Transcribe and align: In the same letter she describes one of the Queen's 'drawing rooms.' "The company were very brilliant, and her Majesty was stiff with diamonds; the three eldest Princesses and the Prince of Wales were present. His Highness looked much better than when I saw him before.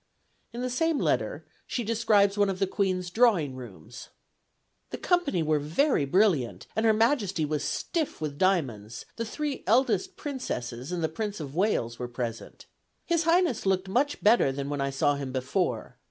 In 0.51 0.61
the 0.63 0.69
same 0.71 0.97
letter 0.97 1.45
she 1.67 1.83
describes 1.83 2.35
one 2.35 2.49
of 2.49 2.57
the 2.57 2.65
Queen's 2.65 3.11
'drawing 3.11 3.55
rooms.' 3.55 4.09
"The 4.89 4.97
company 4.97 5.43
were 5.43 5.59
very 5.59 6.05
brilliant, 6.05 6.65
and 6.75 6.87
her 6.87 6.91
Majesty 6.91 7.45
was 7.45 7.63
stiff 7.63 8.19
with 8.19 8.39
diamonds; 8.39 9.05
the 9.17 9.25
three 9.25 9.63
eldest 9.67 10.17
Princesses 10.17 10.91
and 10.91 11.03
the 11.03 11.07
Prince 11.07 11.39
of 11.39 11.53
Wales 11.53 11.99
were 11.99 12.07
present. 12.07 12.65
His 13.05 13.25
Highness 13.25 13.67
looked 13.67 13.87
much 13.87 14.23
better 14.23 14.51
than 14.51 14.71
when 14.71 14.81
I 14.81 14.89
saw 14.89 15.13
him 15.17 15.31
before. 15.31 15.99